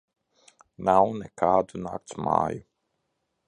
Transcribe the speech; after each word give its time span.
Nav 0.87 1.11
nekādu 1.19 1.83
naktsmāju. 1.85 2.67